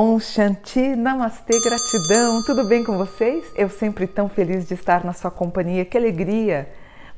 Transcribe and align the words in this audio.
Om 0.00 0.20
Shanti, 0.20 0.94
Namastê, 0.94 1.58
gratidão, 1.60 2.40
tudo 2.46 2.62
bem 2.68 2.84
com 2.84 2.96
vocês? 2.96 3.44
Eu 3.56 3.68
sempre 3.68 4.06
tão 4.06 4.28
feliz 4.28 4.68
de 4.68 4.74
estar 4.74 5.04
na 5.04 5.12
sua 5.12 5.28
companhia, 5.28 5.84
que 5.84 5.98
alegria! 5.98 6.68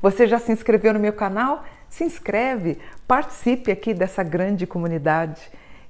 Você 0.01 0.25
já 0.25 0.39
se 0.39 0.51
inscreveu 0.51 0.91
no 0.91 0.99
meu 0.99 1.13
canal? 1.13 1.63
Se 1.87 2.03
inscreve, 2.03 2.79
participe 3.07 3.71
aqui 3.71 3.93
dessa 3.93 4.23
grande 4.23 4.65
comunidade 4.65 5.39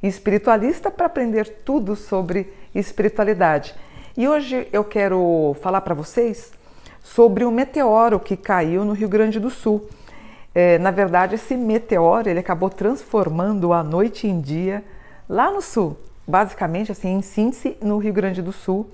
espiritualista 0.03 0.91
para 0.91 1.05
aprender 1.05 1.47
tudo 1.63 1.95
sobre 1.95 2.51
espiritualidade. 2.75 3.73
E 4.17 4.27
hoje 4.27 4.67
eu 4.73 4.83
quero 4.83 5.55
falar 5.61 5.79
para 5.79 5.95
vocês 5.95 6.51
sobre 7.01 7.45
um 7.45 7.51
meteoro 7.51 8.19
que 8.19 8.35
caiu 8.35 8.83
no 8.83 8.91
Rio 8.91 9.07
Grande 9.07 9.39
do 9.39 9.49
Sul. 9.49 9.87
É, 10.53 10.77
na 10.77 10.91
verdade, 10.91 11.35
esse 11.35 11.55
meteoro 11.55 12.27
ele 12.27 12.39
acabou 12.39 12.69
transformando 12.69 13.71
a 13.71 13.81
noite 13.81 14.27
em 14.27 14.41
dia 14.41 14.83
lá 15.29 15.49
no 15.49 15.61
sul, 15.61 15.97
basicamente 16.31 16.91
assim 16.91 17.09
em 17.09 17.21
síntese 17.21 17.77
no 17.81 17.97
Rio 17.97 18.13
Grande 18.13 18.41
do 18.41 18.53
Sul. 18.53 18.89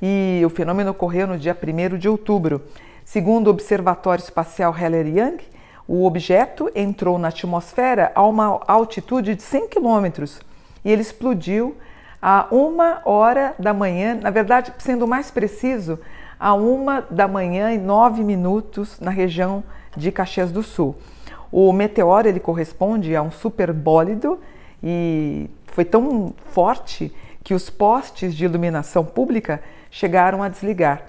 E 0.00 0.42
o 0.44 0.48
fenômeno 0.48 0.90
ocorreu 0.90 1.28
no 1.28 1.38
dia 1.38 1.56
1 1.56 1.98
de 1.98 2.08
outubro. 2.08 2.62
Segundo 3.04 3.46
o 3.46 3.50
Observatório 3.50 4.22
Espacial 4.22 4.74
Heller-Young, 4.76 5.38
o 5.86 6.06
objeto 6.06 6.70
entrou 6.74 7.18
na 7.18 7.28
atmosfera 7.28 8.10
a 8.14 8.26
uma 8.26 8.60
altitude 8.66 9.34
de 9.34 9.42
100 9.42 9.68
quilômetros 9.68 10.40
e 10.84 10.90
ele 10.90 11.02
explodiu 11.02 11.76
a 12.20 12.46
uma 12.50 13.02
hora 13.04 13.54
da 13.58 13.74
manhã, 13.74 14.14
na 14.14 14.30
verdade, 14.30 14.72
sendo 14.78 15.06
mais 15.06 15.30
preciso, 15.30 15.98
a 16.38 16.54
uma 16.54 17.00
da 17.10 17.28
manhã 17.28 17.72
e 17.72 17.78
nove 17.78 18.24
minutos 18.24 18.98
na 18.98 19.10
região 19.10 19.62
de 19.96 20.10
Caxias 20.10 20.50
do 20.50 20.62
Sul. 20.62 20.96
O 21.50 21.72
meteoro 21.72 22.26
ele 22.26 22.40
corresponde 22.40 23.14
a 23.14 23.22
um 23.22 23.30
superbólido 23.30 24.40
e 24.82 25.50
foi 25.72 25.84
tão 25.84 26.32
forte 26.52 27.12
que 27.42 27.54
os 27.54 27.68
postes 27.68 28.34
de 28.34 28.44
iluminação 28.44 29.04
pública 29.04 29.60
chegaram 29.90 30.42
a 30.42 30.48
desligar 30.48 31.02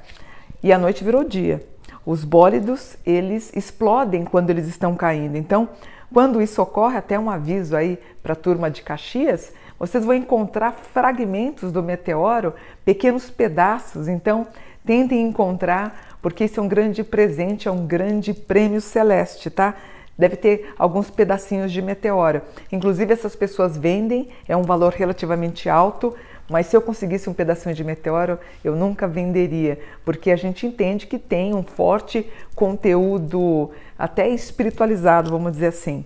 e 0.64 0.72
a 0.72 0.78
noite 0.78 1.04
virou 1.04 1.24
dia. 1.24 1.64
Os 2.06 2.24
bólidos 2.24 2.98
eles 3.06 3.52
explodem 3.56 4.26
quando 4.26 4.50
eles 4.50 4.68
estão 4.68 4.96
caindo. 4.96 5.38
Então, 5.38 5.70
quando 6.14 6.42
isso 6.42 6.62
ocorre, 6.62 6.98
até 6.98 7.20
um 7.20 7.30
aviso 7.30 7.76
aí 7.76 8.00
para 8.22 8.34
a 8.34 8.36
turma 8.36 8.72
de 8.72 8.82
Caxias, 8.82 9.54
vocês 9.78 10.06
vão 10.06 10.16
encontrar 10.16 10.72
fragmentos 10.72 11.72
do 11.72 11.84
meteoro, 11.84 12.54
pequenos 12.86 13.30
pedaços. 13.30 14.08
Então, 14.08 14.48
tentem 14.86 15.22
encontrar, 15.22 16.18
porque 16.22 16.46
isso 16.46 16.60
é 16.60 16.64
um 16.64 16.68
grande 16.68 17.04
presente, 17.04 17.68
é 17.68 17.72
um 17.72 17.86
grande 17.86 18.34
prêmio 18.34 18.80
celeste, 18.80 19.50
tá? 19.50 19.76
Deve 20.18 20.36
ter 20.36 20.74
alguns 20.78 21.10
pedacinhos 21.10 21.72
de 21.72 21.82
meteoro. 21.82 22.42
Inclusive, 22.72 23.14
essas 23.14 23.36
pessoas 23.36 23.78
vendem, 23.78 24.30
é 24.48 24.56
um 24.56 24.62
valor 24.62 24.94
relativamente 24.94 25.70
alto, 25.70 26.14
mas 26.50 26.68
se 26.68 26.76
eu 26.76 26.82
conseguisse 26.82 27.30
um 27.30 27.34
pedacinho 27.34 27.74
de 27.74 27.84
meteoro, 27.84 28.38
eu 28.64 28.76
nunca 28.76 29.08
venderia, 29.08 29.80
porque 30.04 30.30
a 30.30 30.36
gente 30.36 30.68
entende 30.68 31.08
que 31.08 31.18
tem 31.18 31.56
um 31.56 31.64
forte 31.64 32.30
conteúdo 32.54 33.72
até 33.98 34.28
espiritualizado, 34.30 35.32
vamos 35.32 35.54
dizer 35.54 35.68
assim. 35.68 36.06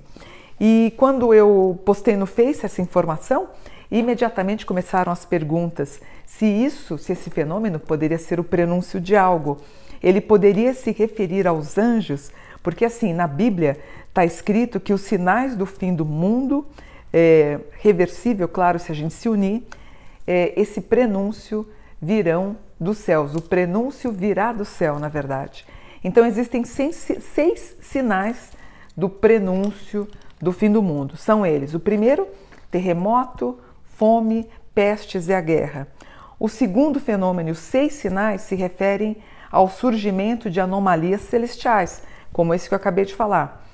E 0.59 0.93
quando 0.95 1.33
eu 1.33 1.79
postei 1.85 2.15
no 2.15 2.25
Face 2.25 2.65
essa 2.65 2.81
informação, 2.81 3.49
imediatamente 3.91 4.65
começaram 4.65 5.11
as 5.11 5.25
perguntas 5.25 5.99
se 6.25 6.45
isso, 6.45 6.97
se 6.97 7.13
esse 7.13 7.29
fenômeno 7.29 7.79
poderia 7.79 8.17
ser 8.17 8.39
o 8.39 8.43
prenúncio 8.43 8.99
de 8.99 9.15
algo. 9.15 9.57
Ele 10.03 10.21
poderia 10.21 10.73
se 10.73 10.91
referir 10.91 11.47
aos 11.47 11.77
anjos, 11.77 12.31
porque 12.67 12.83
assim, 12.83 13.13
na 13.13 13.27
Bíblia 13.27 13.79
está 14.09 14.25
escrito 14.25 14.77
que 14.77 14.91
os 14.91 14.99
sinais 14.99 15.55
do 15.55 15.65
fim 15.65 15.95
do 15.95 16.03
mundo, 16.03 16.67
é, 17.13 17.61
reversível, 17.79 18.45
claro, 18.45 18.77
se 18.77 18.91
a 18.91 18.93
gente 18.93 19.13
se 19.13 19.29
unir, 19.29 19.63
é, 20.27 20.51
esse 20.59 20.81
prenúncio 20.81 21.65
virão 22.01 22.57
dos 22.77 22.97
céus. 22.97 23.35
O 23.35 23.41
prenúncio 23.41 24.11
virá 24.11 24.51
do 24.51 24.65
céu, 24.65 24.99
na 24.99 25.07
verdade. 25.07 25.65
Então 26.03 26.25
existem 26.25 26.65
seis, 26.65 27.09
seis 27.33 27.77
sinais 27.81 28.51
do 28.97 29.07
prenúncio 29.07 30.05
do 30.41 30.51
fim 30.51 30.69
do 30.69 30.83
mundo. 30.83 31.15
São 31.15 31.45
eles: 31.45 31.73
o 31.73 31.79
primeiro, 31.79 32.27
terremoto, 32.69 33.57
fome, 33.95 34.45
pestes 34.75 35.29
e 35.29 35.33
a 35.33 35.39
guerra. 35.39 35.87
O 36.37 36.49
segundo 36.49 36.99
fenômeno, 36.99 37.51
os 37.51 37.59
seis 37.59 37.93
sinais, 37.93 38.41
se 38.41 38.55
referem 38.55 39.15
ao 39.49 39.69
surgimento 39.69 40.49
de 40.49 40.59
anomalias 40.59 41.21
celestiais, 41.21 42.03
como 42.37 42.53
esse 42.53 42.69
que 42.69 42.75
eu 42.75 42.77
acabei 42.77 43.03
de 43.03 43.15
falar. 43.15 43.65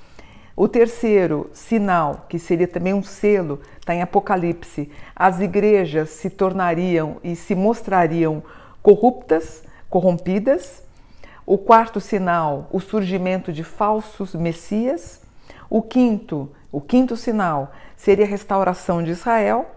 O 0.56 0.66
terceiro 0.66 1.50
sinal, 1.52 2.24
que 2.30 2.38
seria 2.38 2.66
também 2.66 2.94
um 2.94 3.02
selo, 3.02 3.60
está 3.78 3.94
em 3.94 4.00
Apocalipse: 4.00 4.90
as 5.14 5.38
igrejas 5.38 6.08
se 6.08 6.30
tornariam 6.30 7.18
e 7.22 7.36
se 7.36 7.54
mostrariam 7.54 8.42
corruptas, 8.82 9.62
corrompidas. 9.90 10.82
O 11.44 11.58
quarto 11.58 12.00
sinal, 12.00 12.70
o 12.72 12.80
surgimento 12.80 13.52
de 13.52 13.62
falsos 13.62 14.34
messias. 14.34 15.20
O 15.68 15.82
quinto, 15.82 16.48
o 16.72 16.80
quinto 16.80 17.18
sinal, 17.18 17.70
seria 17.98 18.24
a 18.24 18.28
restauração 18.28 19.02
de 19.02 19.10
Israel. 19.10 19.73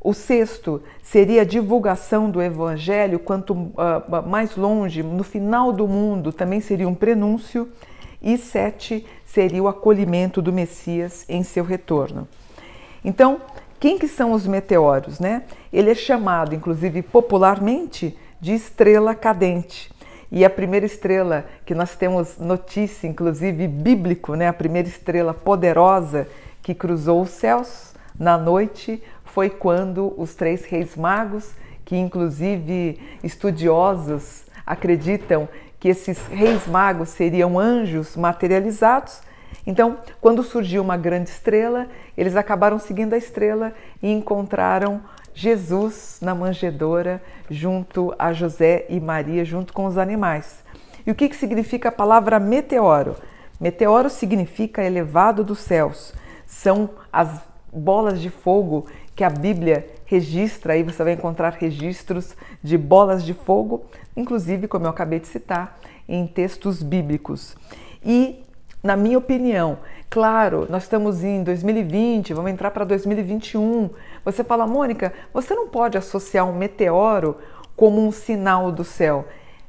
O 0.00 0.14
sexto 0.14 0.82
seria 1.02 1.42
a 1.42 1.44
divulgação 1.44 2.30
do 2.30 2.40
evangelho, 2.40 3.18
quanto 3.18 3.52
uh, 3.52 4.26
mais 4.26 4.56
longe, 4.56 5.02
no 5.02 5.22
final 5.22 5.72
do 5.72 5.86
mundo, 5.86 6.32
também 6.32 6.60
seria 6.60 6.88
um 6.88 6.94
prenúncio. 6.94 7.68
E 8.22 8.38
sete 8.38 9.06
seria 9.26 9.62
o 9.62 9.68
acolhimento 9.68 10.40
do 10.40 10.52
Messias 10.52 11.24
em 11.28 11.42
seu 11.42 11.64
retorno. 11.64 12.26
Então, 13.04 13.40
quem 13.78 13.98
que 13.98 14.08
são 14.08 14.32
os 14.32 14.46
meteoros, 14.46 15.20
né? 15.20 15.42
Ele 15.72 15.90
é 15.90 15.94
chamado, 15.94 16.54
inclusive 16.54 17.02
popularmente, 17.02 18.16
de 18.40 18.54
estrela 18.54 19.14
cadente. 19.14 19.90
E 20.32 20.44
a 20.44 20.50
primeira 20.50 20.86
estrela 20.86 21.46
que 21.66 21.74
nós 21.74 21.96
temos 21.96 22.38
notícia, 22.38 23.06
inclusive 23.06 23.66
bíblico, 23.66 24.34
né? 24.34 24.48
A 24.48 24.52
primeira 24.52 24.88
estrela 24.88 25.34
poderosa 25.34 26.26
que 26.62 26.74
cruzou 26.74 27.22
os 27.22 27.30
céus 27.30 27.94
na 28.20 28.36
noite 28.36 29.02
foi 29.24 29.48
quando 29.48 30.12
os 30.18 30.34
três 30.34 30.66
reis 30.66 30.94
magos, 30.94 31.52
que 31.86 31.96
inclusive 31.96 33.00
estudiosos 33.24 34.44
acreditam 34.66 35.48
que 35.78 35.88
esses 35.88 36.26
reis 36.26 36.66
magos 36.66 37.08
seriam 37.08 37.58
anjos 37.58 38.16
materializados. 38.16 39.22
Então, 39.66 39.96
quando 40.20 40.42
surgiu 40.42 40.82
uma 40.82 40.98
grande 40.98 41.30
estrela, 41.30 41.88
eles 42.14 42.36
acabaram 42.36 42.78
seguindo 42.78 43.14
a 43.14 43.18
estrela 43.18 43.72
e 44.02 44.12
encontraram 44.12 45.00
Jesus 45.32 46.18
na 46.20 46.34
manjedoura 46.34 47.22
junto 47.48 48.14
a 48.18 48.34
José 48.34 48.84
e 48.90 49.00
Maria, 49.00 49.46
junto 49.46 49.72
com 49.72 49.86
os 49.86 49.96
animais. 49.96 50.62
E 51.06 51.10
o 51.10 51.14
que, 51.14 51.34
significa 51.34 51.88
a 51.88 51.92
palavra 51.92 52.38
meteoro? 52.38 53.16
Meteoro 53.58 54.10
significa 54.10 54.84
elevado 54.84 55.42
dos 55.42 55.60
céus. 55.60 56.12
São 56.46 56.90
as 57.10 57.49
bolas 57.72 58.20
de 58.20 58.30
fogo 58.30 58.86
que 59.14 59.24
a 59.24 59.30
Bíblia 59.30 59.86
registra, 60.06 60.72
aí 60.72 60.82
você 60.82 61.04
vai 61.04 61.12
encontrar 61.12 61.52
registros 61.52 62.36
de 62.62 62.76
bolas 62.76 63.24
de 63.24 63.34
fogo, 63.34 63.84
inclusive, 64.16 64.66
como 64.66 64.86
eu 64.86 64.90
acabei 64.90 65.20
de 65.20 65.28
citar, 65.28 65.78
em 66.08 66.26
textos 66.26 66.82
bíblicos. 66.82 67.56
E, 68.04 68.42
na 68.82 68.96
minha 68.96 69.18
opinião, 69.18 69.78
claro, 70.08 70.66
nós 70.68 70.84
estamos 70.84 71.22
em 71.22 71.44
2020, 71.44 72.34
vamos 72.34 72.50
entrar 72.50 72.70
para 72.70 72.84
2021. 72.84 73.90
Você 74.24 74.42
fala, 74.42 74.66
Mônica, 74.66 75.12
você 75.32 75.54
não 75.54 75.68
pode 75.68 75.96
associar 75.96 76.48
um 76.48 76.54
meteoro 76.54 77.36
como 77.76 78.04
um 78.04 78.10
sinal 78.10 78.72
do 78.72 78.82
céu. 78.82 79.26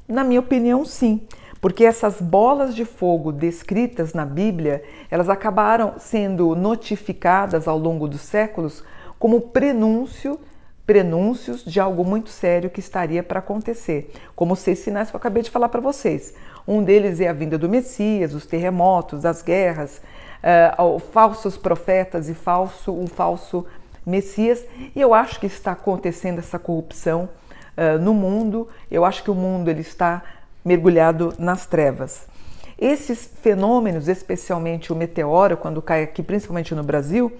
Na 0.07 0.24
minha 0.24 0.39
opinião, 0.39 0.83
sim 0.86 1.21
porque 1.62 1.86
essas 1.86 2.19
bolas 2.19 2.75
de 2.75 2.84
fogo 2.84 3.31
descritas 3.31 4.13
na 4.13 4.25
Bíblia, 4.25 4.84
elas 5.12 5.30
acabaram 5.30 5.94
sendo 6.00 6.56
notificadas 6.56 7.68
ao 7.68 7.78
longo 7.78 8.08
dos 8.08 8.22
séculos 8.22 8.84
como 9.19 9.40
prenúncio, 9.40 10.40
prenúncios 10.88 11.63
de 11.63 11.80
algo 11.80 12.04
muito 12.04 12.31
sério 12.31 12.72
que 12.72 12.80
estaria 12.80 13.22
para 13.22 13.38
acontecer, 13.38 14.12
como 14.36 14.54
os 14.54 14.60
seis 14.60 14.80
sinais 14.80 15.12
que 15.12 15.16
eu 15.16 15.19
acabei 15.19 15.44
de 15.44 15.52
falar 15.52 15.69
para 15.69 15.80
vocês. 15.80 16.34
Um 16.68 16.84
deles 16.84 17.19
é 17.19 17.28
a 17.28 17.34
vinda 17.34 17.60
do 17.60 17.69
Messias, 17.69 18.34
os 18.34 18.48
terremotos, 18.48 19.24
as 19.24 19.44
guerras, 19.44 20.02
uh, 20.80 21.00
falsos 21.00 21.56
profetas 21.58 22.28
e 22.28 22.34
falso, 22.34 22.92
um 22.92 23.06
falso 23.06 23.68
Messias. 24.04 24.66
E 24.96 25.00
eu 25.00 25.13
acho 25.13 25.40
que 25.40 25.46
está 25.46 25.74
acontecendo 25.74 26.40
essa 26.40 26.58
corrupção 26.58 27.30
uh, 27.78 28.00
no 28.00 28.16
mundo. 28.16 28.68
Eu 28.90 29.06
acho 29.06 29.24
que 29.24 29.30
o 29.30 29.36
mundo 29.36 29.69
ele 29.69 29.81
está 29.81 30.24
mergulhado 30.63 31.34
nas 31.38 31.66
trevas. 31.66 32.28
Esses 32.78 33.31
fenômenos, 33.42 34.08
especialmente 34.08 34.92
o 34.92 34.96
meteoro, 34.96 35.56
quando 35.56 35.81
cai 35.81 36.04
aqui, 36.04 36.24
principalmente 36.24 36.74
no 36.74 36.84
Brasil, 36.84 37.31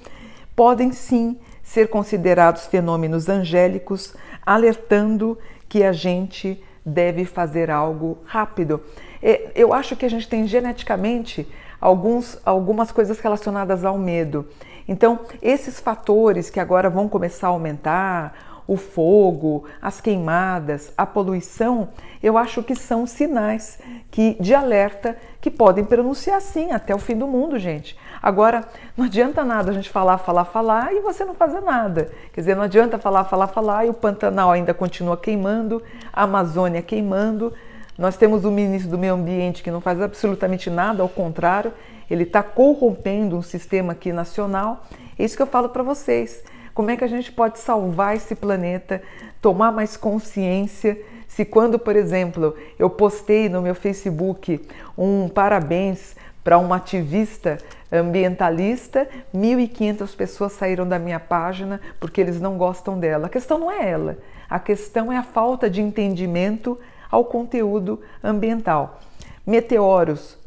podem 0.56 0.92
sim 0.92 1.40
ser 1.64 1.90
considerados 1.90 2.68
fenômenos 2.68 3.28
angélicos, 3.30 4.14
alertando 4.46 5.38
que 5.68 5.84
a 5.84 5.92
gente 5.92 6.62
deve 6.86 7.26
fazer 7.26 7.72
algo 7.72 8.18
rápido. 8.26 8.82
É, 9.22 9.52
eu 9.56 9.74
acho 9.74 9.96
que 9.96 10.06
a 10.06 10.10
gente 10.10 10.28
tem 10.28 10.48
geneticamente 10.48 11.48
alguns, 11.80 12.40
algumas 12.46 12.92
coisas 12.92 13.20
relacionadas 13.20 13.86
ao 13.86 13.98
medo. 13.98 14.48
Então, 14.88 15.22
esses 15.42 15.80
fatores 15.80 16.50
que 16.50 16.60
agora 16.60 16.90
vão 16.90 17.08
começar 17.08 17.48
a 17.48 17.52
aumentar, 17.52 18.51
o 18.68 18.78
fogo, 18.78 19.66
as 19.82 20.00
queimadas, 20.00 20.94
a 20.98 21.06
poluição, 21.06 21.90
eu 22.22 22.38
acho 22.38 22.62
que 22.64 22.76
são 22.76 23.06
sinais 23.06 23.80
que, 24.10 24.38
de 24.40 24.54
alerta 24.54 25.18
que 25.40 25.50
podem 25.50 25.84
pronunciar 25.84 26.40
sim 26.42 26.72
até 26.72 26.94
o 26.94 27.00
fim 27.00 27.18
do 27.18 27.28
mundo, 27.28 27.58
gente. 27.58 27.98
Agora, 28.22 28.64
não 28.96 29.06
adianta 29.06 29.44
nada 29.44 29.72
a 29.72 29.74
gente 29.74 29.90
falar, 29.90 30.20
falar, 30.20 30.46
falar 30.46 30.94
e 30.94 31.00
você 31.00 31.26
não 31.26 31.34
fazer 31.34 31.62
nada. 31.62 32.12
Quer 32.32 32.42
dizer, 32.42 32.56
não 32.56 32.64
adianta 32.64 33.00
falar, 33.00 33.24
falar, 33.26 33.48
falar 33.48 33.86
e 33.86 33.90
o 33.90 33.94
Pantanal 33.94 34.52
ainda 34.52 34.74
continua 34.74 35.18
queimando, 35.18 35.82
a 36.14 36.24
Amazônia 36.24 36.82
queimando. 36.82 37.52
Nós 37.98 38.18
temos 38.18 38.46
o 38.46 38.52
ministro 38.52 38.92
do 38.92 38.98
Meio 38.98 39.16
Ambiente 39.16 39.64
que 39.64 39.72
não 39.72 39.82
faz 39.82 40.00
absolutamente 40.00 40.70
nada, 40.70 41.02
ao 41.02 41.10
contrário, 41.10 41.74
ele 42.10 42.24
está 42.24 42.44
corrompendo 42.44 43.36
um 43.38 43.42
sistema 43.42 43.94
aqui 43.94 44.12
nacional. 44.12 44.86
É 45.18 45.24
isso 45.24 45.36
que 45.36 45.42
eu 45.42 45.48
falo 45.48 45.70
para 45.70 45.82
vocês. 45.82 46.44
Como 46.74 46.90
é 46.92 46.98
que 46.98 47.04
a 47.04 47.08
gente 47.08 47.32
pode 47.32 47.60
salvar 47.60 48.16
esse 48.16 48.36
planeta, 48.36 49.02
tomar 49.42 49.72
mais 49.72 49.98
consciência? 49.98 51.00
Se 51.28 51.46
quando, 51.46 51.80
por 51.80 51.96
exemplo, 51.96 52.56
eu 52.78 52.90
postei 52.90 53.48
no 53.50 53.62
meu 53.62 53.76
Facebook 53.76 54.62
um 54.98 55.30
parabéns 55.30 56.16
para 56.44 56.58
uma 56.58 56.78
ativista 56.78 57.58
ambientalista, 57.92 59.08
1.500 59.36 60.16
pessoas 60.16 60.54
saíram 60.54 60.88
da 60.88 60.98
minha 60.98 61.20
página 61.20 61.82
porque 62.00 62.22
eles 62.22 62.40
não 62.40 62.58
gostam 62.58 63.00
dela. 63.00 63.28
A 63.28 63.30
questão 63.30 63.60
não 63.60 63.72
é 63.72 63.90
ela, 63.90 64.18
a 64.50 64.60
questão 64.60 65.12
é 65.12 65.18
a 65.18 65.24
falta 65.24 65.70
de 65.70 65.82
entendimento 65.82 66.80
ao 67.10 67.26
conteúdo 67.26 68.02
ambiental. 68.24 69.00
Meteoros 69.46 70.38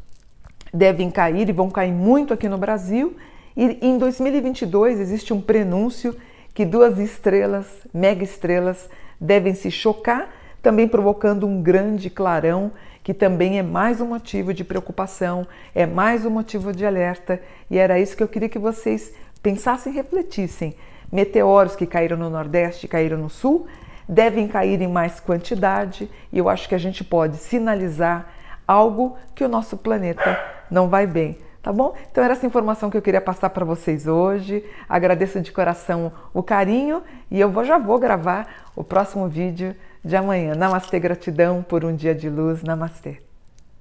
devem 0.73 1.11
cair 1.11 1.47
e 1.47 1.53
vão 1.53 1.69
cair 1.69 1.91
muito 1.91 2.33
aqui 2.33 2.49
no 2.49 2.57
Brasil. 2.57 3.15
E 3.55 3.77
em 3.81 3.97
2022 3.97 4.99
existe 4.99 5.33
um 5.33 5.39
prenúncio 5.39 6.15
que 6.53 6.65
duas 6.65 6.99
estrelas, 6.99 7.65
mega 7.93 8.23
estrelas, 8.23 8.89
devem 9.19 9.53
se 9.53 9.71
chocar, 9.71 10.29
também 10.61 10.87
provocando 10.87 11.47
um 11.47 11.61
grande 11.61 12.09
clarão, 12.09 12.71
que 13.03 13.13
também 13.13 13.59
é 13.59 13.63
mais 13.63 14.01
um 14.01 14.07
motivo 14.07 14.53
de 14.53 14.63
preocupação, 14.63 15.47
é 15.73 15.85
mais 15.85 16.25
um 16.25 16.29
motivo 16.29 16.73
de 16.73 16.85
alerta, 16.85 17.39
e 17.69 17.77
era 17.77 17.99
isso 17.99 18.17
que 18.17 18.23
eu 18.23 18.27
queria 18.27 18.49
que 18.49 18.57
vocês 18.57 19.13
pensassem 19.43 19.93
e 19.93 19.95
refletissem. 19.95 20.75
Meteoros 21.11 21.75
que 21.75 21.85
caíram 21.85 22.17
no 22.17 22.29
Nordeste, 22.29 22.87
caíram 22.87 23.17
no 23.17 23.29
Sul, 23.29 23.67
devem 24.09 24.47
cair 24.47 24.81
em 24.81 24.87
mais 24.87 25.19
quantidade, 25.19 26.09
e 26.33 26.39
eu 26.39 26.49
acho 26.49 26.67
que 26.67 26.75
a 26.75 26.79
gente 26.79 27.03
pode 27.03 27.37
sinalizar 27.37 28.33
algo 28.67 29.15
que 29.35 29.43
o 29.43 29.49
nosso 29.49 29.77
planeta 29.77 30.39
não 30.69 30.89
vai 30.89 31.05
bem. 31.05 31.37
Tá 31.65 31.73
bom? 31.73 31.95
Então 32.11 32.23
era 32.23 32.33
essa 32.33 32.45
informação 32.45 32.91
que 32.91 32.97
eu 32.97 33.01
queria 33.01 33.19
passar 33.19 33.49
para 33.49 33.65
vocês 33.65 34.05
hoje. 34.05 34.63
Agradeço 34.87 35.41
de 35.41 35.51
coração 35.51 36.11
o 36.31 36.43
carinho 36.43 37.01
e 37.31 37.39
eu 37.39 37.51
já 37.63 37.79
vou 37.79 37.97
gravar 37.97 38.69
o 38.75 38.83
próximo 38.83 39.27
vídeo 39.27 39.75
de 40.03 40.15
amanhã. 40.15 40.53
Namastê, 40.53 40.99
gratidão 40.99 41.63
por 41.63 41.83
um 41.83 41.95
dia 41.95 42.13
de 42.13 42.29
luz. 42.29 42.61
Namastê. 42.61 43.24